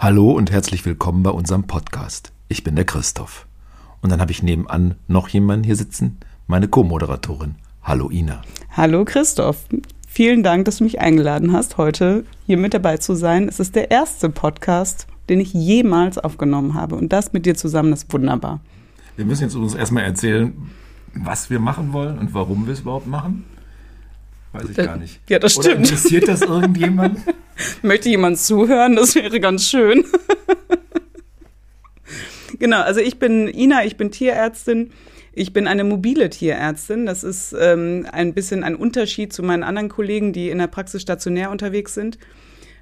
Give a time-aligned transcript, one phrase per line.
[0.00, 2.30] Hallo und herzlich willkommen bei unserem Podcast.
[2.46, 3.48] Ich bin der Christoph.
[4.00, 7.56] Und dann habe ich nebenan noch jemanden hier sitzen, meine Co-Moderatorin.
[7.82, 8.42] Hallo Ina.
[8.70, 9.64] Hallo Christoph.
[10.06, 13.48] Vielen Dank, dass du mich eingeladen hast, heute hier mit dabei zu sein.
[13.48, 16.94] Es ist der erste Podcast, den ich jemals aufgenommen habe.
[16.94, 18.60] Und das mit dir zusammen ist wunderbar.
[19.16, 20.70] Wir müssen jetzt uns erstmal erzählen,
[21.12, 23.46] was wir machen wollen und warum wir es überhaupt machen.
[24.52, 25.18] Weiß ich gar nicht.
[25.28, 25.66] Ja, das stimmt.
[25.66, 27.18] Oder interessiert das irgendjemand?
[27.82, 28.96] Möchte jemand zuhören?
[28.96, 30.04] Das wäre ganz schön.
[32.58, 34.90] genau, also ich bin Ina, ich bin Tierärztin.
[35.32, 37.06] Ich bin eine mobile Tierärztin.
[37.06, 41.02] Das ist ähm, ein bisschen ein Unterschied zu meinen anderen Kollegen, die in der Praxis
[41.02, 42.18] stationär unterwegs sind.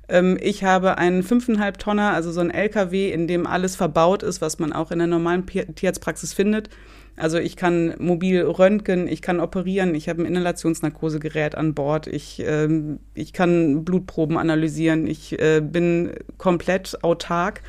[0.09, 4.41] Ähm, ich habe einen 5,5 Tonner, also so ein LKW, in dem alles verbaut ist,
[4.41, 6.71] was man auch in der normalen Tierarztpraxis findet.
[7.17, 12.43] Also ich kann mobil röntgen, ich kann operieren, ich habe ein Inhalationsnarkosegerät an Bord, ich,
[12.47, 17.63] ähm, ich kann Blutproben analysieren, ich äh, bin komplett autark.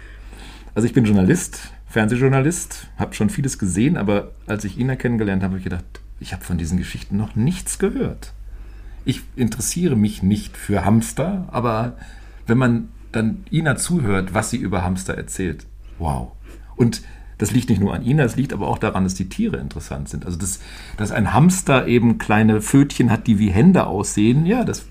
[0.76, 5.52] Also ich bin Journalist, Fernsehjournalist, habe schon vieles gesehen, aber als ich Ina kennengelernt habe,
[5.52, 5.86] habe ich gedacht,
[6.20, 8.34] ich habe von diesen Geschichten noch nichts gehört.
[9.06, 11.96] Ich interessiere mich nicht für Hamster, aber
[12.48, 15.66] wenn man dann Ina zuhört, was sie über Hamster erzählt,
[16.00, 16.32] wow.
[16.76, 17.02] Und
[17.38, 20.10] das liegt nicht nur an Ina, es liegt aber auch daran, dass die Tiere interessant
[20.10, 20.26] sind.
[20.26, 20.60] Also, dass,
[20.98, 24.88] dass ein Hamster eben kleine Pfötchen hat, die wie Hände aussehen, ja, das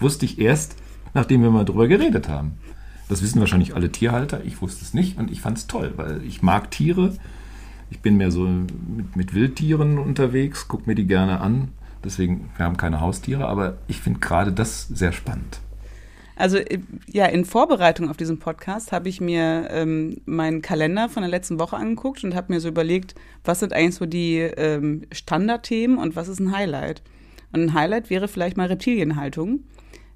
[0.00, 0.76] wusste ich erst,
[1.14, 2.58] nachdem wir mal drüber geredet haben.
[3.08, 6.22] Das wissen wahrscheinlich alle Tierhalter, ich wusste es nicht und ich fand es toll, weil
[6.24, 7.12] ich mag Tiere.
[7.90, 11.68] Ich bin mehr so mit, mit Wildtieren unterwegs, gucke mir die gerne an.
[12.02, 15.60] Deswegen, wir haben keine Haustiere, aber ich finde gerade das sehr spannend.
[16.36, 21.22] Also äh, ja, in Vorbereitung auf diesen Podcast habe ich mir ähm, meinen Kalender von
[21.22, 25.02] der letzten Woche angeguckt und habe mir so überlegt, was sind eigentlich so die ähm,
[25.12, 27.02] Standardthemen und was ist ein Highlight?
[27.52, 29.60] Und ein Highlight wäre vielleicht mal Reptilienhaltung.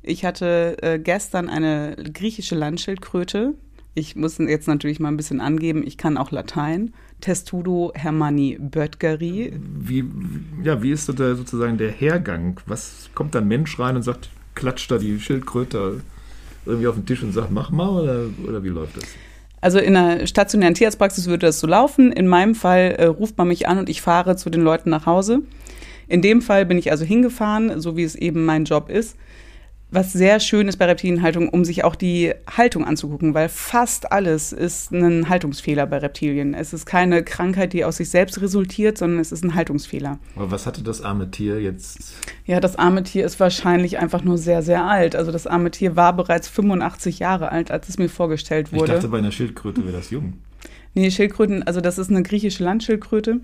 [0.02, 3.54] Ich hatte äh, gestern eine griechische Landschildkröte.
[3.94, 6.92] Ich muss jetzt natürlich mal ein bisschen angeben, ich kann auch Latein.
[7.20, 9.52] Testudo Hermanni Böttgeri.
[9.56, 10.04] Wie,
[10.62, 12.60] ja, wie ist da sozusagen der Hergang?
[12.66, 16.00] Was kommt da ein Mensch rein und sagt, klatscht da die Schildkröte
[16.66, 19.04] irgendwie auf den Tisch und sagt, mach mal oder, oder wie läuft das?
[19.60, 22.12] Also in einer stationären Tierarztpraxis würde das so laufen.
[22.12, 25.06] In meinem Fall äh, ruft man mich an und ich fahre zu den Leuten nach
[25.06, 25.40] Hause.
[26.08, 29.16] In dem Fall bin ich also hingefahren, so wie es eben mein Job ist
[29.90, 34.52] was sehr schön ist bei Reptilienhaltung, um sich auch die Haltung anzugucken, weil fast alles
[34.52, 36.52] ist ein Haltungsfehler bei Reptilien.
[36.52, 40.18] Es ist keine Krankheit, die aus sich selbst resultiert, sondern es ist ein Haltungsfehler.
[40.36, 42.14] Aber was hatte das arme Tier jetzt?
[42.44, 45.16] Ja, das arme Tier ist wahrscheinlich einfach nur sehr, sehr alt.
[45.16, 48.84] Also das arme Tier war bereits 85 Jahre alt, als es mir vorgestellt wurde.
[48.84, 50.34] Ich dachte, bei einer Schildkröte wäre das jung.
[50.92, 53.40] Nee, Schildkröten, also das ist eine griechische Landschildkröte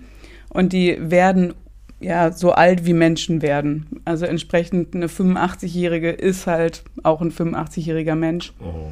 [0.49, 1.53] und die werden
[1.99, 4.01] ja, so alt wie Menschen werden.
[4.05, 8.53] Also entsprechend eine 85-Jährige ist halt auch ein 85-jähriger Mensch.
[8.59, 8.91] Oh.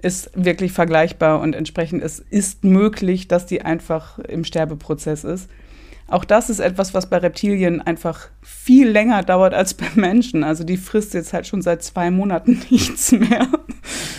[0.00, 5.50] Ist wirklich vergleichbar und entsprechend es ist möglich, dass die einfach im Sterbeprozess ist.
[6.06, 10.42] Auch das ist etwas, was bei Reptilien einfach viel länger dauert als bei Menschen.
[10.42, 13.46] Also die frisst jetzt halt schon seit zwei Monaten nichts mehr.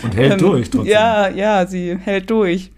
[0.02, 0.92] Und hält ähm, durch trotzdem.
[0.92, 2.70] Ja, ja, sie hält durch.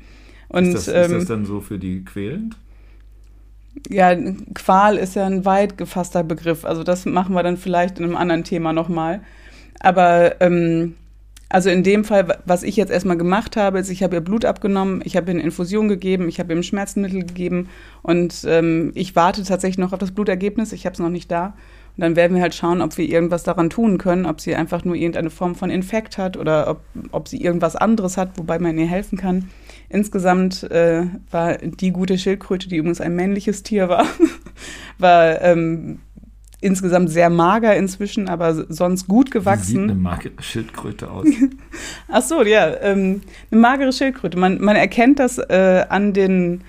[0.49, 2.57] Und, ist, das, ist das ähm, dann so für die quälend?
[3.89, 4.15] Ja,
[4.55, 6.65] Qual ist ja ein weit gefasster Begriff.
[6.65, 9.21] Also das machen wir dann vielleicht in einem anderen Thema nochmal.
[9.81, 10.95] Aber ähm,
[11.49, 14.47] also in dem Fall, was ich jetzt erstmal gemacht habe, ist, ich habe ihr Blut
[14.47, 17.69] abgenommen, ich habe ihr eine Infusion gegeben, ich habe ihr Schmerzmittel gegeben
[18.03, 20.73] und ähm, ich warte tatsächlich noch auf das Blutergebnis.
[20.73, 21.55] Ich habe es noch nicht da.
[21.97, 24.83] Und dann werden wir halt schauen, ob wir irgendwas daran tun können, ob sie einfach
[24.87, 28.79] nur irgendeine Form von Infekt hat oder ob, ob sie irgendwas anderes hat, wobei man
[28.79, 29.51] ihr helfen kann.
[29.93, 34.07] Insgesamt äh, war die gute Schildkröte, die übrigens ein männliches Tier war,
[34.99, 35.99] war ähm,
[36.63, 39.67] insgesamt sehr mager inzwischen, aber sonst gut gewachsen.
[39.67, 41.27] Wie sieht eine magere Schildkröte aus?
[42.09, 43.21] Ach so, ja, ähm,
[43.51, 44.39] eine magere Schildkröte.
[44.39, 46.63] Man, man erkennt das äh, an den,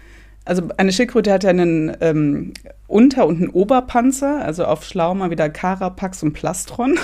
[0.43, 2.51] also eine Schildkröte hat ja einen ähm,
[2.87, 6.99] Unter- und einen Oberpanzer, also auf Schlau mal wieder Carapax und Plastron.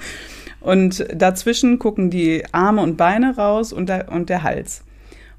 [0.60, 4.83] und dazwischen gucken die Arme und Beine raus und der, und der Hals.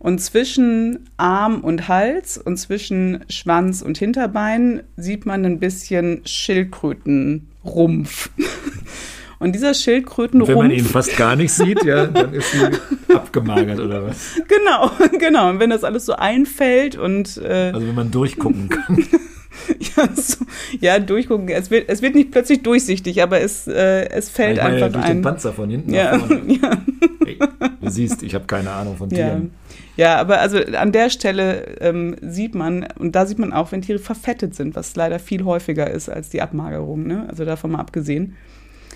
[0.06, 8.30] Und zwischen Arm und Hals und zwischen Schwanz und Hinterbein sieht man ein bisschen Schildkrötenrumpf.
[9.40, 10.50] Und dieser Schildkrötenrumpf.
[10.50, 12.60] Wenn man ihn fast gar nicht sieht, ja, dann ist sie
[13.14, 14.40] abgemagert oder was?
[14.48, 15.50] Genau, genau.
[15.50, 17.38] Und wenn das alles so einfällt und.
[17.38, 19.04] Äh, also wenn man durchgucken kann.
[19.98, 20.46] ja, so,
[20.80, 21.50] ja, durchgucken.
[21.50, 24.88] Es wird, es wird nicht plötzlich durchsichtig, aber es, äh, es fällt ich meine, einfach
[24.88, 25.18] ja, durch ein.
[25.18, 26.16] den Panzer von hinten ja.
[26.16, 26.72] Ja.
[27.26, 27.40] Hey,
[27.82, 29.52] du siehst, ich habe keine Ahnung von Tieren.
[29.52, 29.76] Ja.
[29.98, 33.82] Ja, aber also an der Stelle ähm, sieht man, und da sieht man auch, wenn
[33.82, 37.26] Tiere verfettet sind, was leider viel häufiger ist als die Abmagerung, ne?
[37.30, 38.36] also davon mal abgesehen.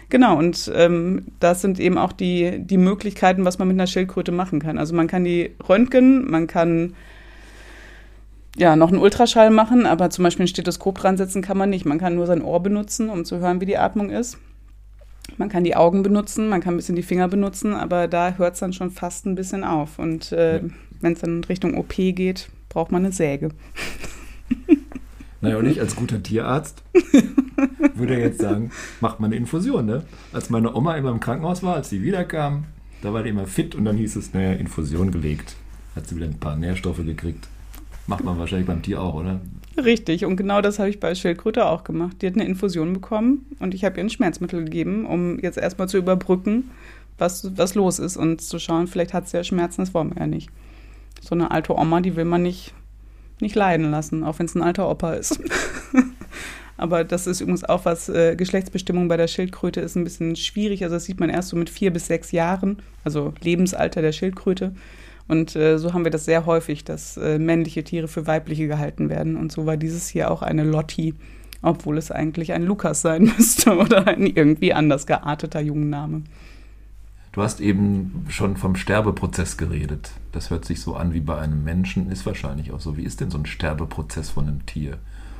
[0.09, 4.31] Genau, und ähm, das sind eben auch die, die Möglichkeiten, was man mit einer Schildkröte
[4.31, 4.79] machen kann.
[4.79, 6.95] Also man kann die röntgen, man kann
[8.57, 11.85] ja noch einen Ultraschall machen, aber zum Beispiel ein Stethoskop dran setzen kann man nicht.
[11.85, 14.37] Man kann nur sein Ohr benutzen, um zu hören, wie die Atmung ist.
[15.37, 18.55] Man kann die Augen benutzen, man kann ein bisschen die Finger benutzen, aber da hört
[18.55, 19.99] es dann schon fast ein bisschen auf.
[19.99, 20.63] Und äh, ja.
[21.01, 23.49] Wenn es dann in Richtung OP geht, braucht man eine Säge.
[25.41, 26.83] Naja, und ich als guter Tierarzt
[27.95, 29.85] würde jetzt sagen, macht man eine Infusion.
[29.85, 30.03] Ne?
[30.33, 32.65] Als meine Oma immer im Krankenhaus war, als sie wiederkam,
[33.01, 35.55] da war die immer fit und dann hieß es, naja, Infusion gelegt.
[35.95, 37.47] Hat sie wieder ein paar Nährstoffe gekriegt.
[38.07, 39.39] Macht man wahrscheinlich beim Tier auch, oder?
[39.77, 42.21] Richtig, und genau das habe ich bei Schildkröte auch gemacht.
[42.21, 45.87] Die hat eine Infusion bekommen und ich habe ihr ein Schmerzmittel gegeben, um jetzt erstmal
[45.87, 46.71] zu überbrücken,
[47.17, 50.21] was, was los ist und zu schauen, vielleicht hat sie ja Schmerzen, das wollen wir
[50.21, 50.49] ja nicht.
[51.21, 52.73] So eine alte Oma, die will man nicht
[53.41, 55.39] nicht leiden lassen, auch wenn es ein alter Opa ist.
[56.77, 60.83] Aber das ist übrigens auch was, äh, Geschlechtsbestimmung bei der Schildkröte ist ein bisschen schwierig.
[60.83, 64.73] Also das sieht man erst so mit vier bis sechs Jahren, also Lebensalter der Schildkröte.
[65.27, 69.09] Und äh, so haben wir das sehr häufig, dass äh, männliche Tiere für weibliche gehalten
[69.09, 69.35] werden.
[69.35, 71.15] Und so war dieses hier auch eine Lotti,
[71.61, 76.23] obwohl es eigentlich ein Lukas sein müsste oder ein irgendwie anders gearteter Jungenname.
[77.31, 80.11] Du hast eben schon vom Sterbeprozess geredet.
[80.31, 82.97] Das hört sich so an wie bei einem Menschen, ist wahrscheinlich auch so.
[82.97, 84.97] Wie ist denn so ein Sterbeprozess von einem Tier?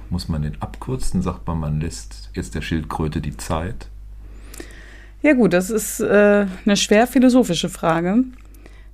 [0.09, 1.21] Muss man den abkürzen?
[1.21, 3.87] Sagt man, man lässt jetzt der Schildkröte die Zeit?
[5.21, 8.23] Ja gut, das ist äh, eine schwer philosophische Frage.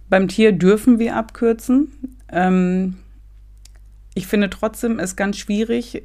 [0.10, 1.92] Beim Tier dürfen wir abkürzen.
[2.32, 2.96] Ähm,
[4.14, 6.04] ich finde trotzdem es ganz schwierig,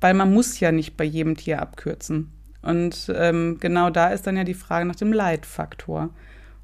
[0.00, 2.32] weil man muss ja nicht bei jedem Tier abkürzen.
[2.62, 6.10] Und ähm, genau da ist dann ja die Frage nach dem Leitfaktor.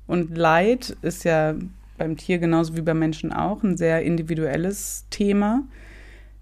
[0.06, 1.54] Und Leid ist ja
[1.96, 5.64] beim Tier genauso wie beim Menschen auch ein sehr individuelles Thema.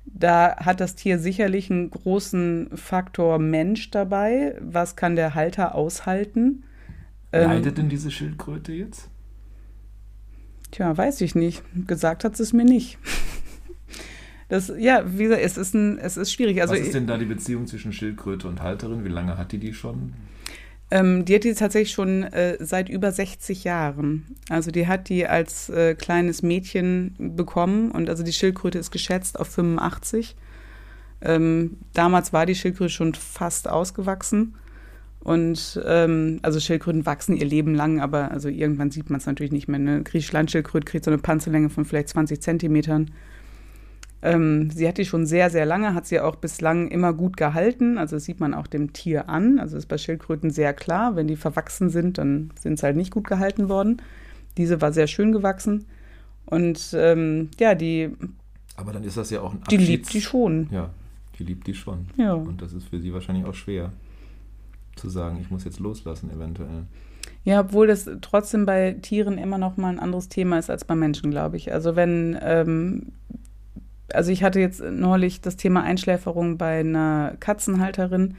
[0.05, 4.57] Da hat das Tier sicherlich einen großen Faktor Mensch dabei.
[4.61, 6.65] Was kann der Halter aushalten?
[7.33, 9.09] Ähm, Leidet denn diese Schildkröte jetzt?
[10.71, 11.63] Tja, weiß ich nicht.
[11.87, 12.99] Gesagt hat sie es mir nicht.
[14.53, 16.61] Das, ja, wie gesagt, es ist, ein, es ist schwierig.
[16.61, 19.03] Also, Was ist denn da die Beziehung zwischen Schildkröte und Halterin?
[19.03, 20.13] Wie lange hat die die schon?
[20.91, 24.27] Ähm, die hat die tatsächlich schon äh, seit über 60 Jahren.
[24.51, 29.41] Also die hat die als äh, kleines Mädchen bekommen und also die Schildkröte ist geschätzt
[29.41, 30.37] auf 85.
[31.23, 34.57] Ähm, damals war die Schildkröte schon fast ausgewachsen.
[35.21, 39.53] Und ähm, also Schildkröten wachsen ihr Leben lang, aber also irgendwann sieht man es natürlich
[39.53, 39.81] nicht mehr.
[39.81, 43.13] Eine griechische Landschildkröte kriegt so eine Panzerlänge von vielleicht 20 Zentimetern.
[44.23, 47.99] Ähm, sie hat die schon sehr, sehr lange, hat sie auch bislang immer gut gehalten.
[47.99, 49.59] Also das sieht man auch dem Tier an.
[49.59, 51.17] Also ist bei Schildkröten sehr klar.
[51.17, 54.01] Wenn die verwachsen sind, dann sind sie halt nicht gut gehalten worden.
[54.57, 55.87] Diese war sehr schön gewachsen.
[56.47, 58.11] Und ähm, ja, die.
[58.77, 59.85] Aber dann ist das ja auch ein Abschieds...
[59.85, 60.69] Die liebt die schon.
[60.71, 60.91] Ja,
[61.39, 62.07] die liebt die schon.
[62.17, 62.35] Ja.
[62.35, 63.93] Und das ist für sie wahrscheinlich auch schwer
[64.97, 66.85] zu sagen, ich muss jetzt loslassen, eventuell.
[67.45, 70.95] Ja, obwohl das trotzdem bei Tieren immer noch mal ein anderes Thema ist als bei
[70.95, 71.73] Menschen, glaube ich.
[71.73, 73.07] Also wenn ähm,
[74.15, 78.37] also ich hatte jetzt neulich das Thema Einschläferung bei einer Katzenhalterin.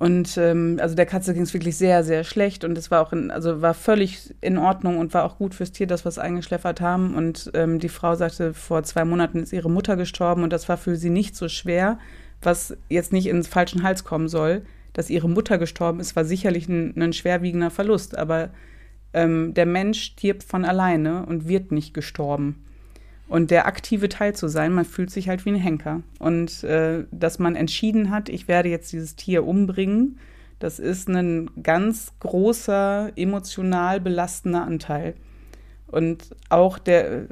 [0.00, 3.12] Und ähm, also der Katze ging es wirklich sehr, sehr schlecht und es war auch
[3.12, 6.18] in, also war völlig in Ordnung und war auch gut fürs Tier, dass wir es
[6.18, 7.14] eingeschläfert haben.
[7.14, 10.78] Und ähm, die Frau sagte, vor zwei Monaten ist ihre Mutter gestorben und das war
[10.78, 11.98] für sie nicht so schwer,
[12.40, 14.62] was jetzt nicht ins falschen Hals kommen soll.
[14.94, 18.48] Dass ihre Mutter gestorben ist, war sicherlich ein, ein schwerwiegender Verlust, aber
[19.12, 22.64] ähm, der Mensch stirbt von alleine und wird nicht gestorben.
[23.30, 26.02] Und der aktive Teil zu sein, man fühlt sich halt wie ein Henker.
[26.18, 30.18] Und äh, dass man entschieden hat, ich werde jetzt dieses Tier umbringen,
[30.58, 35.14] das ist ein ganz großer, emotional belastender Anteil.
[35.86, 37.28] Und auch der,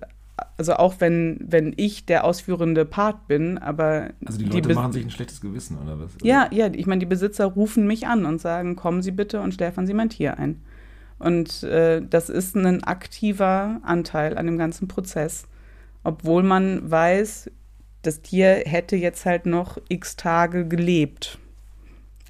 [0.56, 4.10] also auch wenn, wenn ich der ausführende Part bin, aber.
[4.24, 6.12] Also die Leute die machen sich ein schlechtes Gewissen, oder was?
[6.22, 9.52] Ja, ja, ich meine, die Besitzer rufen mich an und sagen, kommen Sie bitte und
[9.52, 10.62] schläfern Sie mein Tier ein.
[11.18, 15.48] Und äh, das ist ein aktiver Anteil an dem ganzen Prozess
[16.04, 17.50] obwohl man weiß,
[18.02, 21.38] das Tier hätte jetzt halt noch x Tage gelebt.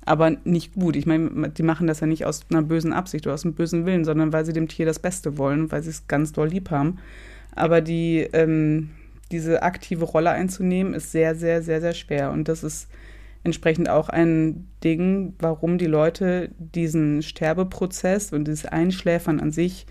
[0.04, 0.96] Aber nicht gut.
[0.96, 3.84] Ich meine, die machen das ja nicht aus einer bösen Absicht oder aus einem bösen
[3.84, 6.70] Willen, sondern weil sie dem Tier das Beste wollen, weil sie es ganz doll lieb
[6.70, 6.98] haben.
[7.54, 8.90] Aber die, ähm,
[9.30, 12.30] diese aktive Rolle einzunehmen, ist sehr, sehr, sehr, sehr schwer.
[12.30, 12.88] Und das ist
[13.44, 19.86] entsprechend auch ein Ding, warum die Leute diesen Sterbeprozess und dieses Einschläfern an sich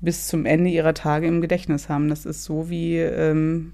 [0.00, 2.08] bis zum Ende ihrer Tage im Gedächtnis haben.
[2.08, 3.72] Das ist so wie, ähm,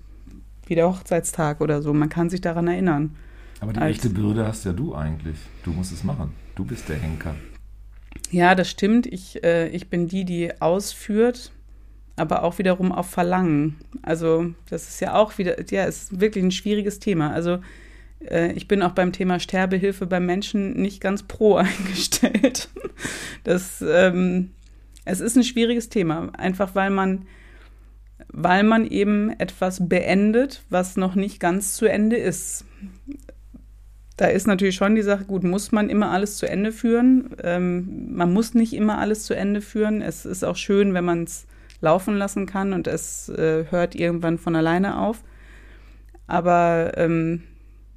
[0.66, 1.92] wie der Hochzeitstag oder so.
[1.92, 3.16] Man kann sich daran erinnern.
[3.60, 5.36] Aber die Als, echte Bürde hast ja du eigentlich.
[5.64, 6.32] Du musst es machen.
[6.54, 7.34] Du bist der Henker.
[8.30, 9.06] Ja, das stimmt.
[9.06, 11.52] Ich, äh, ich bin die, die ausführt,
[12.16, 13.76] aber auch wiederum auf Verlangen.
[14.02, 17.30] Also, das ist ja auch wieder, ja, ist wirklich ein schwieriges Thema.
[17.32, 17.58] Also,
[18.28, 22.68] äh, ich bin auch beim Thema Sterbehilfe beim Menschen nicht ganz pro eingestellt.
[23.44, 24.50] Das, ähm,
[25.04, 27.26] es ist ein schwieriges Thema, einfach weil man,
[28.28, 32.64] weil man eben etwas beendet, was noch nicht ganz zu Ende ist.
[34.16, 37.34] Da ist natürlich schon die Sache, gut, muss man immer alles zu Ende führen?
[37.42, 40.02] Ähm, man muss nicht immer alles zu Ende führen.
[40.02, 41.46] Es ist auch schön, wenn man es
[41.80, 45.24] laufen lassen kann und es äh, hört irgendwann von alleine auf.
[46.26, 47.42] Aber ähm,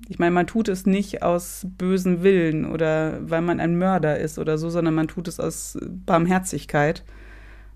[0.08, 4.38] ich meine, man tut es nicht aus bösen Willen oder weil man ein Mörder ist
[4.38, 7.04] oder so, sondern man tut es aus Barmherzigkeit.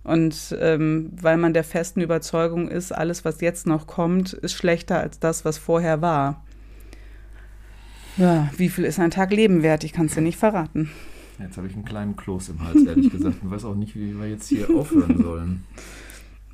[0.04, 5.00] Und ähm, weil man der festen Überzeugung ist, alles, was jetzt noch kommt, ist schlechter
[5.00, 6.44] als das, was vorher war.
[8.18, 9.84] Ja, wie viel ist ein Tag Leben wert?
[9.84, 10.90] Ich kann es dir nicht verraten.
[11.40, 14.18] Jetzt habe ich einen kleinen Kloß im Hals, ehrlich gesagt, und weiß auch nicht, wie
[14.20, 15.64] wir jetzt hier aufhören sollen.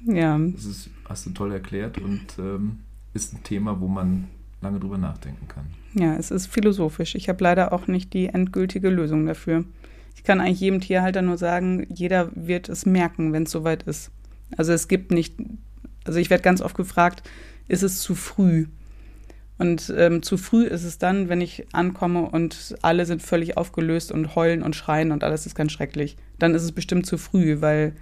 [0.06, 0.38] Ja.
[0.38, 2.80] Das ist, hast du toll erklärt und ähm,
[3.14, 4.28] ist ein Thema, wo man
[4.66, 5.66] lange drüber nachdenken kann.
[5.94, 7.16] Ja, es ist philosophisch.
[7.16, 9.64] Ich habe leider auch nicht die endgültige Lösung dafür.
[10.16, 14.12] Ich kann eigentlich jedem Tierhalter nur sagen, jeder wird es merken, wenn es soweit ist.
[14.58, 15.36] Also es gibt nicht,
[16.06, 17.24] also ich werde ganz oft gefragt,
[17.68, 18.68] ist es zu früh?
[19.58, 24.12] Und ähm, zu früh ist es dann, wenn ich ankomme und alle sind völlig aufgelöst
[24.12, 26.18] und heulen und schreien und alles ist ganz schrecklich.
[26.40, 27.96] Dann ist es bestimmt zu früh, weil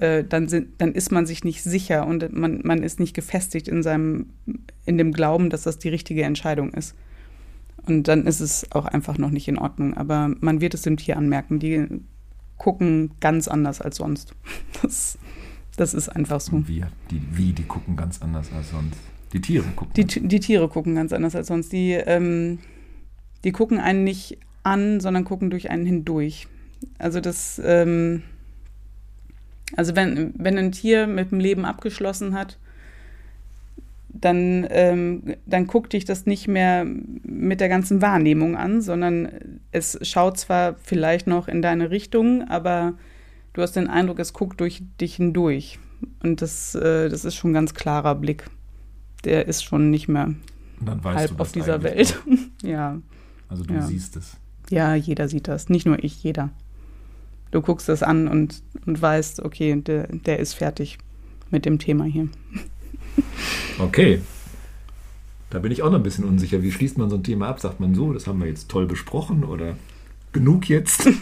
[0.00, 3.68] äh, dann, sind, dann ist man sich nicht sicher und man, man ist nicht gefestigt
[3.68, 4.30] in seinem,
[4.86, 6.94] in dem Glauben, dass das die richtige Entscheidung ist.
[7.86, 9.94] Und dann ist es auch einfach noch nicht in Ordnung.
[9.94, 11.58] Aber man wird es dem Tier anmerken.
[11.58, 11.86] Die
[12.58, 14.34] gucken ganz anders als sonst.
[14.82, 15.18] Das,
[15.76, 16.66] das ist einfach so.
[16.68, 18.98] Wie, die, wie, die gucken ganz anders als sonst.
[19.32, 19.92] Die Tiere gucken.
[19.96, 21.72] Die, die Tiere gucken ganz anders als sonst.
[21.72, 22.58] Die, ähm,
[23.44, 26.46] die gucken einen nicht an, sondern gucken durch einen hindurch.
[26.98, 28.22] Also das, ähm,
[29.76, 32.58] also wenn, wenn ein Tier mit dem Leben abgeschlossen hat,
[34.08, 39.28] dann, ähm, dann guckt dich das nicht mehr mit der ganzen Wahrnehmung an, sondern
[39.70, 42.94] es schaut zwar vielleicht noch in deine Richtung, aber
[43.52, 45.78] du hast den Eindruck, es guckt durch dich hindurch.
[46.22, 48.48] Und das, äh, das ist schon ein ganz klarer Blick.
[49.24, 50.34] Der ist schon nicht mehr
[51.04, 52.18] halb auf dieser Welt.
[52.62, 53.00] ja.
[53.48, 53.82] Also du ja.
[53.82, 54.36] siehst es.
[54.70, 55.68] Ja, jeder sieht das.
[55.68, 56.50] Nicht nur ich, jeder.
[57.50, 60.98] Du guckst das an und, und weißt, okay, der, der ist fertig
[61.50, 62.28] mit dem Thema hier.
[63.78, 64.20] Okay.
[65.50, 66.62] Da bin ich auch noch ein bisschen unsicher.
[66.62, 67.60] Wie schließt man so ein Thema ab?
[67.60, 69.76] Sagt man so, das haben wir jetzt toll besprochen oder
[70.32, 71.08] genug jetzt?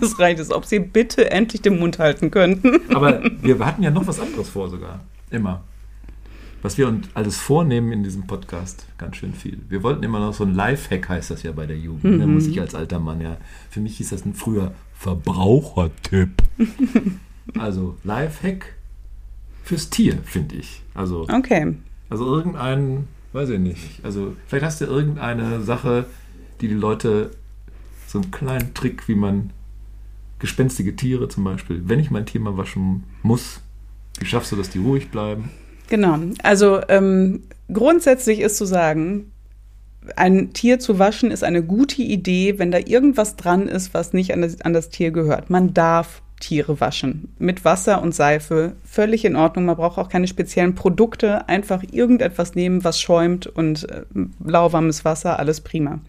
[0.00, 2.80] Es reicht, als ob Sie bitte endlich den Mund halten könnten.
[2.92, 5.00] Aber wir hatten ja noch was anderes vor sogar.
[5.30, 5.62] Immer.
[6.62, 9.60] Was wir uns alles vornehmen in diesem Podcast, ganz schön viel.
[9.68, 12.04] Wir wollten immer noch so ein Lifehack, heißt das ja bei der Jugend.
[12.04, 12.18] Mhm.
[12.18, 13.36] Da muss ich als alter Mann ja.
[13.70, 14.72] Für mich hieß das ein früher
[15.02, 16.30] Verbrauchertipp.
[17.58, 18.76] also Lifehack
[19.64, 20.80] fürs Tier, finde ich.
[20.94, 21.74] Also, okay.
[22.08, 24.04] Also irgendein, weiß ich nicht.
[24.04, 26.06] Also vielleicht hast du irgendeine Sache,
[26.60, 27.32] die die Leute,
[28.06, 29.50] so einen kleinen Trick, wie man
[30.38, 33.60] gespenstige Tiere zum Beispiel, wenn ich mein Tier mal waschen muss,
[34.20, 35.50] wie schaffst du, dass die ruhig bleiben?
[35.88, 36.18] Genau.
[36.44, 37.42] Also ähm,
[37.72, 39.31] grundsätzlich ist zu sagen,
[40.16, 44.32] ein Tier zu waschen ist eine gute Idee, wenn da irgendwas dran ist, was nicht
[44.32, 45.50] an das, an das Tier gehört.
[45.50, 47.32] Man darf Tiere waschen.
[47.38, 48.72] Mit Wasser und Seife.
[48.84, 49.64] Völlig in Ordnung.
[49.64, 51.48] Man braucht auch keine speziellen Produkte.
[51.48, 54.02] Einfach irgendetwas nehmen, was schäumt und äh,
[54.44, 56.00] lauwarmes Wasser, alles prima.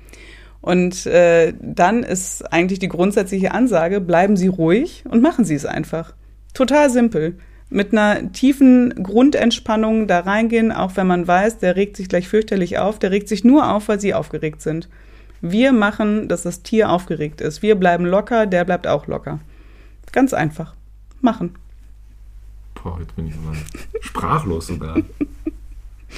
[0.59, 5.65] Und äh, dann ist eigentlich die grundsätzliche Ansage, bleiben Sie ruhig und machen Sie es
[5.65, 6.13] einfach.
[6.53, 7.38] Total simpel.
[7.74, 12.77] Mit einer tiefen Grundentspannung da reingehen, auch wenn man weiß, der regt sich gleich fürchterlich
[12.77, 13.00] auf.
[13.00, 14.88] Der regt sich nur auf, weil Sie aufgeregt sind.
[15.42, 17.63] Wir machen, dass das Tier aufgeregt ist.
[17.63, 19.39] Wir bleiben locker, der bleibt auch locker.
[20.12, 20.75] Ganz einfach.
[21.20, 21.56] Machen.
[22.75, 23.56] Boah, jetzt bin ich aber
[24.01, 25.00] sprachlos sogar.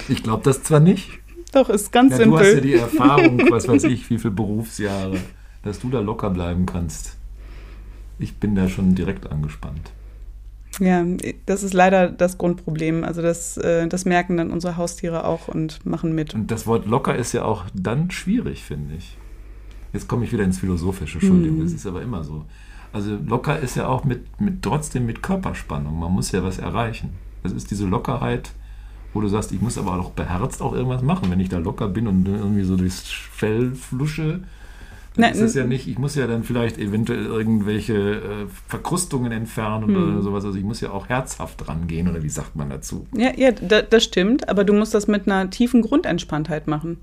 [0.10, 1.10] Ich glaube das zwar nicht.
[1.54, 2.38] Doch, ist ganz ja, simpel.
[2.38, 5.16] Du hast ja die Erfahrung, was weiß ich, wie viele Berufsjahre,
[5.64, 7.16] dass du da locker bleiben kannst.
[8.20, 9.94] Ich bin da schon direkt angespannt.
[10.80, 11.06] Ja,
[11.46, 13.04] das ist leider das Grundproblem.
[13.04, 16.34] Also das, äh, das merken dann unsere Haustiere auch und machen mit.
[16.34, 19.18] Und das Wort locker ist ja auch dann schwierig, finde ich.
[19.94, 21.64] Jetzt komme ich wieder ins Philosophische, Entschuldigung, mm.
[21.64, 22.46] das ist aber immer so.
[22.92, 25.98] Also locker ist ja auch mit, mit trotzdem mit Körperspannung.
[25.98, 27.12] Man muss ja was erreichen.
[27.44, 28.52] Das ist diese Lockerheit,
[29.14, 31.30] wo du sagst, ich muss aber auch beherzt auch irgendwas machen.
[31.30, 34.42] Wenn ich da locker bin und irgendwie so durchs Fell flusche,
[35.16, 38.20] dann Nein, ist das ja nicht, ich muss ja dann vielleicht eventuell irgendwelche äh,
[38.68, 40.14] Verkrustungen entfernen hm.
[40.14, 40.46] oder sowas.
[40.46, 43.08] Also ich muss ja auch herzhaft rangehen oder wie sagt man dazu?
[43.16, 46.98] Ja, ja, das stimmt, aber du musst das mit einer tiefen Grundentspanntheit machen.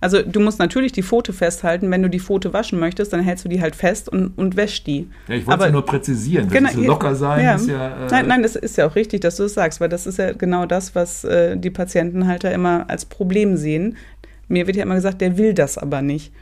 [0.00, 1.90] Also du musst natürlich die Pfote festhalten.
[1.90, 4.86] Wenn du die Pfote waschen möchtest, dann hältst du die halt fest und, und wäschst
[4.86, 5.08] die.
[5.28, 6.44] Ja, ich wollte es ja nur präzisieren.
[6.48, 7.54] Das genau, ist locker sein ja.
[7.56, 8.06] ist ja...
[8.06, 10.06] Äh nein, nein, das ist ja auch richtig, dass du es das sagst, weil das
[10.06, 13.96] ist ja genau das, was äh, die Patienten halt da immer als Problem sehen.
[14.48, 16.32] mir wird ja immer gesagt, der will das aber nicht.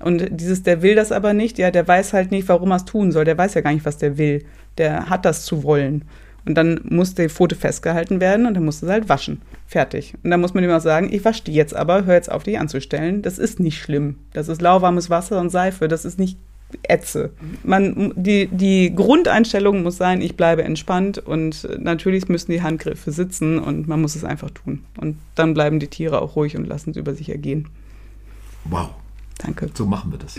[0.00, 2.84] Und dieses, der will das aber nicht, ja, der weiß halt nicht, warum er es
[2.84, 3.24] tun soll.
[3.24, 4.44] Der weiß ja gar nicht, was der will.
[4.76, 6.04] Der hat das zu wollen.
[6.46, 9.40] Und dann muss die Pfote festgehalten werden und dann muss es halt waschen.
[9.66, 10.14] Fertig.
[10.22, 12.42] Und dann muss man ihm auch sagen, ich wasche die jetzt aber, hör jetzt auf,
[12.42, 13.22] dich anzustellen.
[13.22, 14.18] Das ist nicht schlimm.
[14.34, 15.88] Das ist lauwarmes Wasser und Seife.
[15.88, 16.36] Das ist nicht
[16.82, 17.30] Ätze.
[17.62, 23.58] Man, die, die Grundeinstellung muss sein, ich bleibe entspannt und natürlich müssen die Handgriffe sitzen
[23.58, 24.84] und man muss es einfach tun.
[25.00, 27.68] Und dann bleiben die Tiere auch ruhig und lassen es über sich ergehen.
[28.64, 28.90] Wow.
[29.38, 29.70] Danke.
[29.74, 30.36] So machen wir das.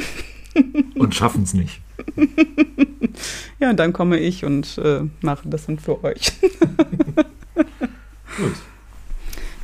[0.95, 1.81] und schaffen es nicht.
[3.59, 6.33] ja, und dann komme ich und äh, mache das dann für euch.
[8.37, 8.53] Gut.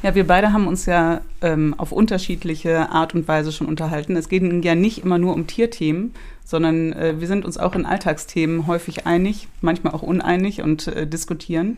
[0.04, 4.16] Ja, wir beide haben uns ja ähm, auf unterschiedliche Art und Weise schon unterhalten.
[4.16, 7.86] Es geht ja nicht immer nur um Tierthemen, sondern äh, wir sind uns auch in
[7.86, 11.78] Alltagsthemen häufig einig, manchmal auch uneinig und äh, diskutieren.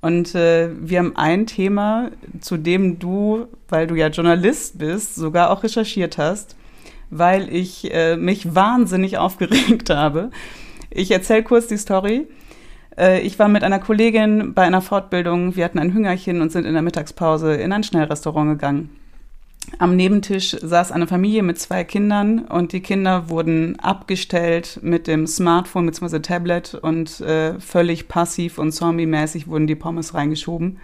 [0.00, 2.10] Und äh, wir haben ein Thema,
[2.40, 6.56] zu dem du, weil du ja Journalist bist, sogar auch recherchiert hast
[7.12, 10.30] weil ich äh, mich wahnsinnig aufgeregt habe.
[10.90, 12.26] Ich erzähle kurz die Story.
[12.96, 15.54] Äh, ich war mit einer Kollegin bei einer Fortbildung.
[15.54, 18.90] Wir hatten ein Hüngerchen und sind in der Mittagspause in ein Schnellrestaurant gegangen.
[19.78, 25.26] Am Nebentisch saß eine Familie mit zwei Kindern und die Kinder wurden abgestellt mit dem
[25.26, 26.18] Smartphone bzw.
[26.18, 30.78] Tablet und äh, völlig passiv und zombie-mäßig wurden die Pommes reingeschoben.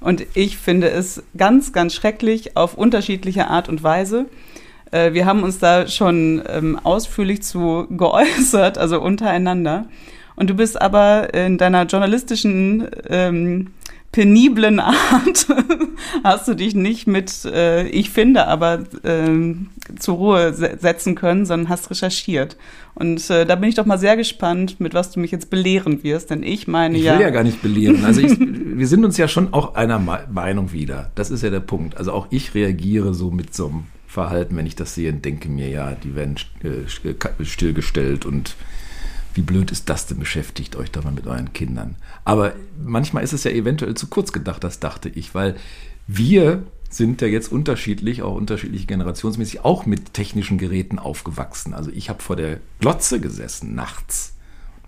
[0.00, 4.26] Und ich finde es ganz, ganz schrecklich auf unterschiedliche Art und Weise.
[4.92, 9.86] Äh, wir haben uns da schon ähm, ausführlich zu geäußert, also untereinander.
[10.36, 13.68] Und du bist aber in deiner journalistischen ähm,
[14.12, 15.46] peniblen Art
[16.24, 19.54] hast du dich nicht mit, äh, ich finde, aber äh,
[19.98, 22.56] zur Ruhe se setzen können, sondern hast recherchiert.
[22.94, 26.02] Und äh, da bin ich doch mal sehr gespannt, mit was du mich jetzt belehren
[26.04, 27.14] wirst, denn ich meine ich ja.
[27.14, 28.04] Ich will ja gar nicht belehren.
[28.04, 31.10] Also ich, wir sind uns ja schon auch einer Meinung wieder.
[31.14, 31.96] Das ist ja der Punkt.
[31.96, 35.48] Also auch ich reagiere so mit so einem Verhalten, wenn ich das sehe und denke
[35.48, 38.56] mir, ja, die werden äh, stillgestellt und
[39.32, 41.96] wie blöd ist das denn, beschäftigt euch doch mal mit euren Kindern.
[42.26, 42.52] Aber
[42.84, 45.56] manchmal ist es ja eventuell zu kurz gedacht, das dachte ich, weil
[46.06, 51.72] wir sind ja jetzt unterschiedlich, auch unterschiedlich generationsmäßig, auch mit technischen Geräten aufgewachsen.
[51.72, 54.34] Also ich habe vor der Glotze gesessen nachts.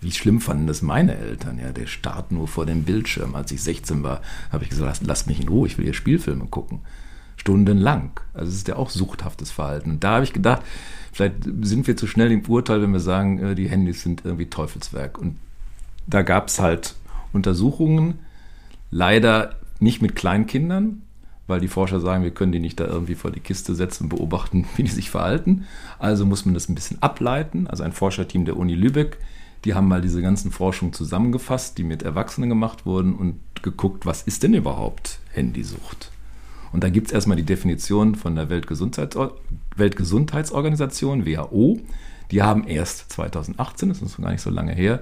[0.03, 1.59] Wie schlimm fanden das meine Eltern?
[1.59, 3.35] Ja, der starrt nur vor dem Bildschirm.
[3.35, 4.21] Als ich 16 war,
[4.53, 6.81] habe ich gesagt, lasst mich in Ruhe, ich will hier Spielfilme gucken
[7.45, 8.13] stundenlang.
[8.33, 9.91] Also es ist ja auch suchthaftes Verhalten.
[9.91, 10.63] Und da habe ich gedacht,
[11.13, 14.47] vielleicht sind wir zu schnell im Urteil, wenn wir sagen, äh, die Handys sind irgendwie
[14.47, 15.19] Teufelswerk.
[15.19, 15.37] Und
[16.07, 16.95] da gab es halt
[17.35, 18.21] Untersuchungen,
[18.91, 21.03] leider nicht mit Kleinkindern,
[21.47, 24.09] weil die Forscher sagen, wir können die nicht da irgendwie vor die Kiste setzen und
[24.09, 25.67] beobachten, wie die sich verhalten.
[25.99, 27.67] Also muss man das ein bisschen ableiten.
[27.67, 29.19] Also ein Forscherteam der Uni Lübeck,
[29.67, 34.23] die haben mal diese ganzen Forschungen zusammengefasst, die mit Erwachsenen gemacht wurden und geguckt, was
[34.23, 36.11] ist denn überhaupt Handysucht?
[36.75, 39.37] Und da gibt es erstmal die Definition von der Weltgesundheitsor
[39.77, 41.79] Weltgesundheitsorganisation, WHO.
[42.33, 45.01] Die haben erst 2018, das ist noch gar nicht so lange her,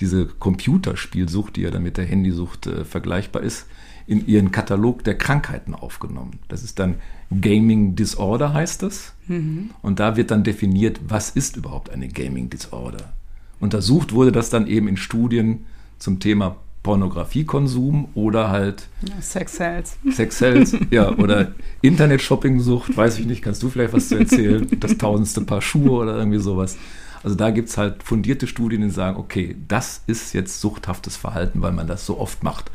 [0.00, 3.66] diese Computerspielsucht, die ja dann mit der Handysucht äh, vergleichbar ist,
[4.08, 6.40] in ihren Katalog der Krankheiten aufgenommen.
[6.48, 6.96] Das ist dann
[7.40, 9.14] Gaming Disorder heißt das.
[9.28, 9.70] Mhm.
[9.82, 13.12] Und da wird dann definiert, was ist überhaupt eine Gaming Disorder.
[13.60, 15.66] Untersucht wurde das dann eben in Studien
[16.00, 18.88] zum Thema Pornografiekonsum oder halt
[19.20, 19.96] Sex Sales.
[20.12, 24.68] Sex Sales, ja, oder Internet-Shopping-Sucht, weiß ich nicht, kannst du vielleicht was zu erzählen?
[24.78, 26.76] Das tausendste Paar Schuhe oder irgendwie sowas.
[27.24, 31.62] Also da gibt es halt fundierte Studien, die sagen, okay, das ist jetzt suchthaftes Verhalten,
[31.62, 32.70] weil man das so oft macht.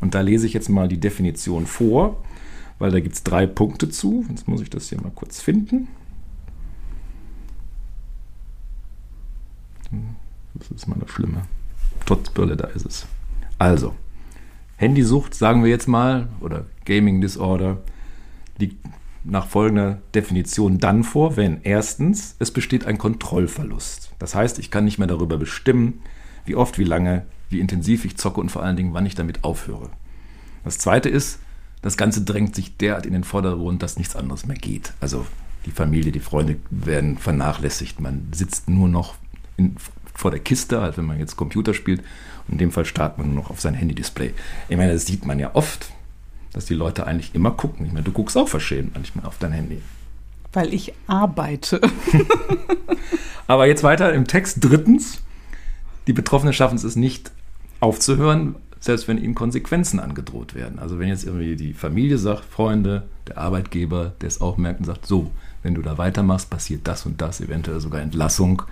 [0.00, 2.22] Und da lese ich jetzt mal die Definition vor,
[2.78, 4.26] weil da gibt es drei Punkte zu.
[4.28, 5.88] Jetzt muss ich das hier mal kurz finden.
[10.52, 11.46] Das ist mal das Schlimme.
[12.04, 13.06] Trotz Brille, da ist es.
[13.58, 13.94] Also,
[14.76, 17.78] Handysucht, sagen wir jetzt mal, oder Gaming Disorder,
[18.58, 18.84] liegt
[19.24, 24.12] nach folgender Definition dann vor, wenn erstens es besteht ein Kontrollverlust.
[24.18, 26.00] Das heißt, ich kann nicht mehr darüber bestimmen,
[26.44, 29.44] wie oft, wie lange, wie intensiv ich zocke und vor allen Dingen, wann ich damit
[29.44, 29.90] aufhöre.
[30.62, 31.38] Das zweite ist,
[31.80, 34.92] das Ganze drängt sich derart in den Vordergrund, dass nichts anderes mehr geht.
[35.00, 35.26] Also
[35.66, 38.00] die Familie, die Freunde werden vernachlässigt.
[38.00, 39.14] Man sitzt nur noch
[39.56, 39.76] in,
[40.14, 42.02] vor der Kiste, halt wenn man jetzt Computer spielt
[42.48, 44.34] in dem Fall startet man nur noch auf sein Handy-Display.
[44.68, 45.90] Ich meine, das sieht man ja oft,
[46.52, 47.86] dass die Leute eigentlich immer gucken.
[47.86, 49.80] Ich meine, du guckst auch verschämt manchmal auf dein Handy.
[50.52, 51.80] Weil ich arbeite.
[53.46, 54.58] Aber jetzt weiter im Text.
[54.60, 55.22] Drittens,
[56.06, 57.32] die Betroffenen schaffen es nicht
[57.80, 60.78] aufzuhören, selbst wenn ihnen Konsequenzen angedroht werden.
[60.78, 64.86] Also wenn jetzt irgendwie die Familie sagt, Freunde, der Arbeitgeber, der es auch merkt und
[64.86, 65.30] sagt, so,
[65.62, 68.62] wenn du da weitermachst, passiert das und das, eventuell sogar Entlassung,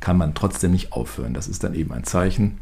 [0.00, 1.34] kann man trotzdem nicht aufhören.
[1.34, 2.58] Das ist dann eben ein Zeichen,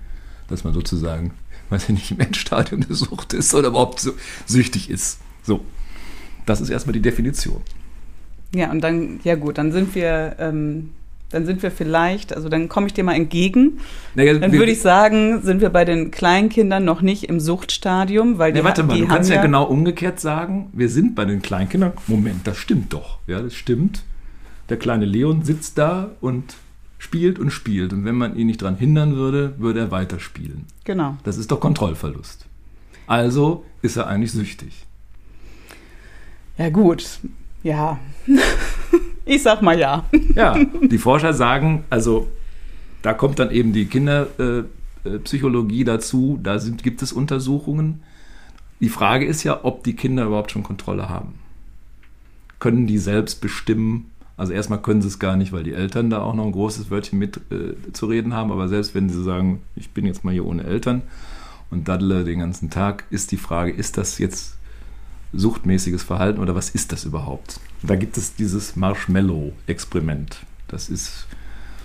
[0.48, 1.32] dass man sozusagen,
[1.70, 4.12] weiß ich nicht, im Endstadium der Sucht ist oder überhaupt so
[4.46, 5.18] süchtig ist.
[5.42, 5.60] So,
[6.46, 7.60] das ist erstmal die Definition.
[8.54, 10.90] Ja, und dann, ja gut, dann sind wir, ähm,
[11.30, 13.80] dann sind wir vielleicht, also dann komme ich dir mal entgegen.
[14.14, 18.52] Naja, Dann würde ich sagen, sind wir bei den Kleinkindern noch nicht im Suchtstadium, weil
[18.52, 21.42] die, Ja, warte mal, die du kannst ja, genau umgekehrt sagen, wir sind bei den
[21.42, 21.92] Kleinkindern.
[22.06, 23.18] Moment, das stimmt doch.
[23.26, 24.04] Ja, das stimmt.
[24.68, 26.54] Der kleine Leon sitzt da und
[26.98, 27.92] spielt und spielt.
[27.92, 30.64] Und wenn man ihn nicht daran hindern würde, würde er weiterspielen.
[30.84, 31.16] Genau.
[31.24, 32.46] Das ist doch Kontrollverlust.
[33.06, 34.86] Also ist er eigentlich süchtig.
[36.58, 37.20] Ja, gut.
[37.62, 37.98] Ja.
[39.24, 40.04] ich sag mal ja.
[40.34, 42.28] Ja, die Forscher sagen, also
[43.02, 44.68] da kommt dann eben die Kinderpsychologie
[45.04, 48.02] äh, Psychologie dazu, da sind, gibt es Untersuchungen.
[48.80, 51.34] Die Frage ist ja, ob die Kinder überhaupt schon Kontrolle haben.
[52.58, 54.10] Können die selbst bestimmen?
[54.36, 56.90] Also erstmal können sie es gar nicht, weil die Eltern da auch noch ein großes
[56.90, 58.52] Wörtchen mit äh, zu reden haben.
[58.52, 61.02] Aber selbst wenn sie sagen, ich bin jetzt mal hier ohne Eltern
[61.70, 64.56] und daddle den ganzen Tag, ist die Frage, ist das jetzt
[65.32, 67.60] suchtmäßiges Verhalten oder was ist das überhaupt?
[67.82, 70.38] Da gibt es dieses Marshmallow-Experiment.
[70.68, 71.26] Das ist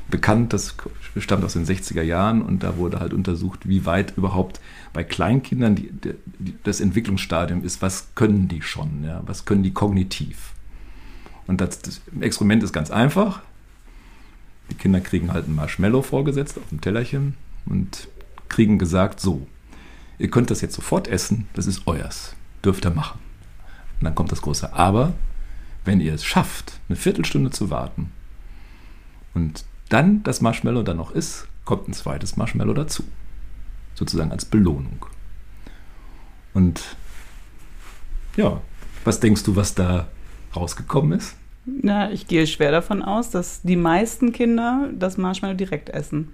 [0.10, 0.76] bekannt, das
[1.18, 4.60] stammt aus den 60er Jahren und da wurde halt untersucht, wie weit überhaupt
[4.94, 5.90] bei Kleinkindern die,
[6.40, 9.22] die, das Entwicklungsstadium ist, was können die schon, ja?
[9.26, 10.52] was können die kognitiv.
[11.48, 13.42] Und das, das Experiment ist ganz einfach.
[14.70, 18.08] Die Kinder kriegen halt ein Marshmallow vorgesetzt auf dem Tellerchen und
[18.48, 19.48] kriegen gesagt, so,
[20.18, 23.20] ihr könnt das jetzt sofort essen, das ist euers, dürft ihr machen.
[24.00, 25.14] Und dann kommt das große Aber,
[25.84, 28.12] wenn ihr es schafft, eine Viertelstunde zu warten
[29.34, 33.04] und dann das Marshmallow dann noch ist, kommt ein zweites Marshmallow dazu.
[33.94, 35.06] Sozusagen als Belohnung.
[36.54, 36.96] Und
[38.38, 38.62] ja,
[39.04, 40.08] was denkst du, was da
[40.56, 41.36] rausgekommen ist?
[41.66, 46.34] Na, ich gehe schwer davon aus, dass die meisten Kinder das Marshmallow direkt essen.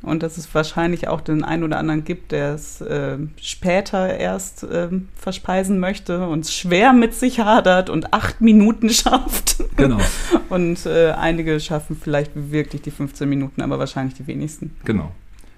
[0.00, 4.64] Und dass es wahrscheinlich auch den einen oder anderen gibt, der es äh, später erst
[4.70, 9.56] ähm, verspeisen möchte und es schwer mit sich hadert und acht Minuten schafft.
[9.76, 9.98] Genau,
[10.48, 14.74] Und äh, einige schaffen vielleicht wirklich die 15 Minuten, aber wahrscheinlich die wenigsten.
[14.84, 15.12] genau.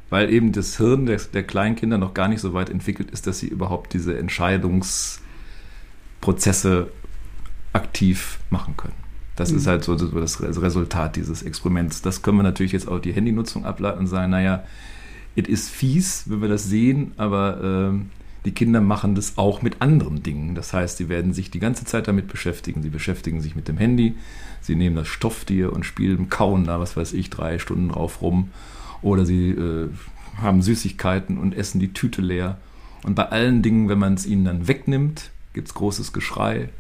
[0.09, 3.39] Weil eben das Hirn der, der Kleinkinder noch gar nicht so weit entwickelt ist, dass
[3.39, 6.91] sie überhaupt diese Entscheidungsprozesse
[7.73, 8.95] aktiv machen können.
[9.37, 9.59] Das Mhm.
[9.59, 12.03] ist halt so so das Resultat dieses Experiments.
[12.03, 14.65] Das können wir natürlich jetzt auch die Handynutzung ableiten und sagen, naja,
[15.37, 18.11] es ist fies, wenn wir das sehen, aber ähm,
[18.45, 20.55] die Kinder machen das auch mit anderen Dingen.
[20.55, 22.83] Das heißt, sie werden sich die ganze Zeit damit beschäftigen.
[22.83, 24.15] Sie beschäftigen sich mit dem Handy,
[24.61, 28.51] sie nehmen das Stofftier und spielen, kauen da, was weiß ich, drei Stunden drauf rum.
[29.03, 29.89] Oder sie äh,
[30.39, 32.59] haben Süßigkeiten und essen die Tüte leer.
[33.05, 36.71] Und bei allen Dingen, wenn man es ihnen dann wegnimmt, gibt es großes Geschrei.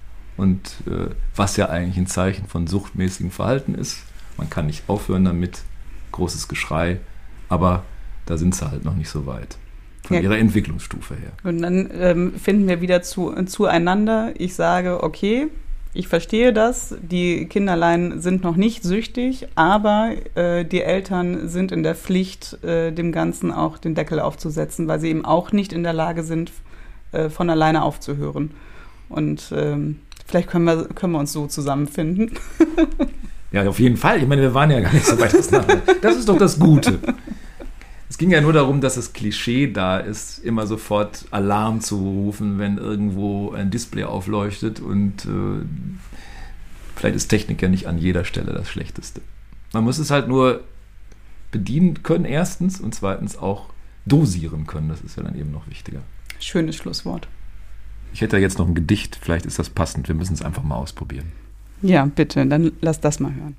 [0.40, 3.98] Und äh, was ja eigentlich ein Zeichen von suchtmäßigem Verhalten ist.
[4.38, 5.62] Man kann nicht aufhören damit,
[6.12, 6.98] großes Geschrei,
[7.50, 7.82] aber
[8.24, 9.58] da sind sie halt noch nicht so weit.
[10.04, 10.22] Von Ja.
[10.22, 11.32] ihrer Entwicklungsstufe her.
[11.44, 14.32] Und dann ähm, finden wir wieder zu, zueinander.
[14.38, 15.48] Ich sage, okay,
[15.92, 21.82] ich verstehe das, die Kinderlein sind noch nicht süchtig, aber äh, die Eltern sind in
[21.82, 25.82] der Pflicht, äh, dem Ganzen auch den Deckel aufzusetzen, weil sie eben auch nicht in
[25.82, 26.50] der Lage sind,
[27.12, 28.52] äh, von alleine aufzuhören.
[29.10, 32.32] Und ähm, vielleicht können wir, können wir uns so zusammenfinden.
[33.52, 34.22] Ja, auf jeden Fall.
[34.22, 35.82] Ich meine, wir waren ja gar nicht so weit auseinander.
[36.02, 37.00] Das ist doch das Gute.
[38.08, 42.60] Es ging ja nur darum, dass das Klischee da ist, immer sofort Alarm zu rufen,
[42.60, 44.78] wenn irgendwo ein Display aufleuchtet.
[44.78, 45.64] Und äh,
[46.94, 49.20] vielleicht ist Technik ja nicht an jeder Stelle das Schlechteste.
[49.72, 50.60] Man muss es halt nur
[51.50, 53.70] bedienen können, erstens, und zweitens auch
[54.06, 54.88] dosieren können.
[54.88, 56.02] Das ist ja dann eben noch wichtiger.
[56.38, 57.26] Schönes Schlusswort.
[58.12, 60.08] Ich hätte ja jetzt noch ein Gedicht, vielleicht ist das passend.
[60.08, 61.32] Wir müssen es einfach mal ausprobieren.
[61.82, 63.56] Ja, bitte, dann lass das mal hören.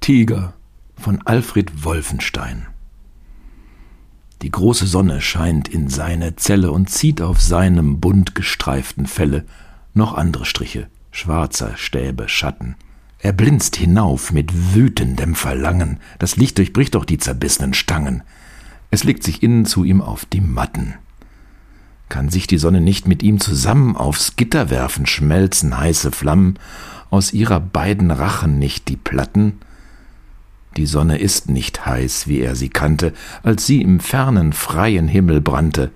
[0.00, 0.54] Tiger
[0.96, 2.66] von Alfred Wolfenstein.
[4.42, 9.46] Die große Sonne scheint in seine Zelle und zieht auf seinem bunt gestreiften Felle
[9.94, 12.76] noch andere Striche, schwarzer Stäbe, Schatten.
[13.20, 18.22] Er blinzt hinauf mit wütendem Verlangen, das Licht durchbricht auch die zerbissenen Stangen.
[18.90, 20.94] Es legt sich innen zu ihm auf die Matten.
[22.14, 26.60] Kann sich die Sonne nicht mit ihm zusammen aufs Gitter werfen, schmelzen heiße Flammen,
[27.10, 29.58] aus ihrer beiden Rachen nicht die Platten?
[30.76, 35.40] Die Sonne ist nicht heiß, wie er sie kannte, als sie im fernen, freien Himmel
[35.40, 35.90] brannte.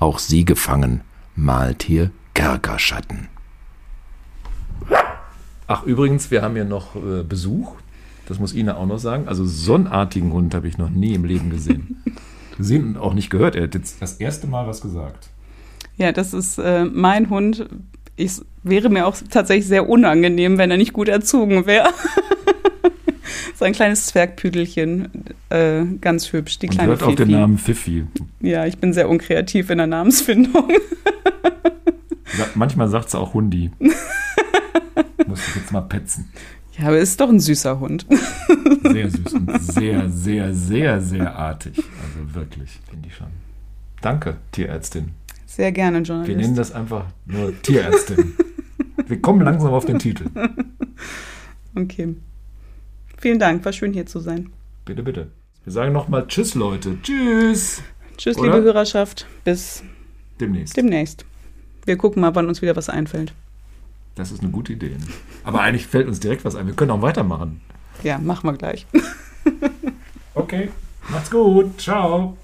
[0.00, 1.02] Auch sie gefangen,
[1.36, 3.28] malt hier Kerkerschatten.
[5.68, 7.76] Ach, übrigens, wir haben ja noch äh, Besuch.
[8.26, 9.28] Das muss Ina auch noch sagen.
[9.28, 12.02] Also so einen artigen Hund habe ich noch nie im Leben gesehen.
[12.56, 13.54] gesehen und auch nicht gehört.
[13.54, 15.30] Er hat jetzt das erste Mal was gesagt.
[16.00, 17.66] Ja, das ist äh, mein Hund.
[18.16, 21.90] Ich wäre mir auch tatsächlich sehr unangenehm, wenn er nicht gut erzogen wäre.
[23.54, 25.08] so ein kleines Zwergpüdelchen,
[25.50, 27.38] äh, ganz hübsch, die Und kleine hört auf den Fifi.
[27.38, 28.06] Namen Pfiffi.
[28.40, 30.68] Ja, ich bin sehr unkreativ in der Namensfindung.
[32.38, 33.72] Ja, manchmal sagt sie auch Hundi.
[35.26, 36.30] Muss ich jetzt mal petzen.
[36.78, 38.06] Ja, aber ist doch ein süßer Hund.
[38.84, 41.76] Sehr süß und sehr, sehr, sehr, sehr artig.
[41.76, 43.26] Also wirklich, finde ich schon.
[44.00, 45.10] Danke, Tierärztin.
[45.50, 46.36] Sehr gerne, Wir Journalist.
[46.38, 48.34] nennen das einfach nur Tierärztin.
[49.08, 50.26] Wir kommen langsam auf den Titel.
[51.74, 52.14] Okay.
[53.18, 54.50] Vielen Dank, war schön hier zu sein.
[54.84, 55.26] Bitte, bitte.
[55.64, 56.96] Wir sagen nochmal Tschüss, Leute.
[57.02, 57.82] Tschüss.
[58.16, 58.54] Tschüss, Oder?
[58.54, 59.26] liebe Hörerschaft.
[59.44, 59.82] Bis
[60.40, 60.76] Demnächst.
[60.76, 61.24] demnächst.
[61.84, 63.32] Wir gucken mal, wann uns wieder was einfällt.
[64.14, 64.96] Das ist eine gute Idee.
[65.42, 66.66] Aber eigentlich fällt uns direkt was ein.
[66.68, 67.60] Wir können auch weitermachen.
[68.04, 68.86] Ja, machen wir gleich.
[70.34, 70.70] Okay.
[71.10, 71.78] Macht's gut.
[71.80, 72.36] Ciao.